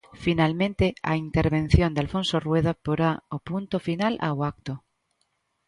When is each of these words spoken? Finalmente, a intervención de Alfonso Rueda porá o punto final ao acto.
Finalmente, 0.25 0.85
a 1.11 1.13
intervención 1.25 1.89
de 1.93 2.01
Alfonso 2.05 2.35
Rueda 2.47 2.73
porá 2.85 3.11
o 3.35 3.37
punto 3.47 3.77
final 3.87 4.13
ao 4.27 4.37
acto. 4.51 4.73